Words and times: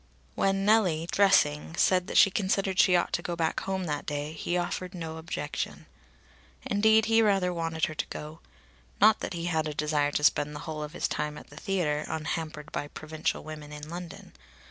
When 0.33 0.65
Nellie, 0.65 1.07
dressing, 1.11 1.75
said 1.75 2.07
that 2.07 2.17
she 2.17 2.31
considered 2.31 2.79
she 2.79 2.95
ought 2.95 3.13
to 3.13 3.21
go 3.21 3.35
back 3.35 3.59
home 3.59 3.83
that 3.83 4.07
day, 4.07 4.33
he 4.33 4.57
offered 4.57 4.95
no 4.95 5.17
objection. 5.17 5.85
Indeed 6.65 7.05
he 7.05 7.21
rather 7.21 7.53
wanted 7.53 7.85
her 7.85 7.93
to 7.93 8.07
go. 8.07 8.39
Not 8.99 9.19
that 9.19 9.33
he 9.33 9.45
had 9.45 9.67
a 9.67 9.75
desire 9.75 10.11
to 10.13 10.23
spend 10.23 10.55
the 10.55 10.61
whole 10.61 10.81
of 10.81 10.93
his 10.93 11.07
time 11.07 11.37
at 11.37 11.51
the 11.51 11.55
theatre, 11.55 12.03
unhampered 12.07 12.71
by 12.71 12.87
provincial 12.87 13.43
women 13.43 13.71
in 13.71 13.87
London. 13.89 14.33